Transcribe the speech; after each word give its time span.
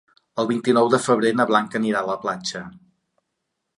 El 0.43 0.47
vint-i-nou 0.51 0.87
de 0.93 0.99
febrer 1.03 1.31
na 1.41 1.47
Blanca 1.51 1.79
anirà 1.81 2.01
a 2.03 2.09
la 2.11 2.19
platja. 2.25 2.63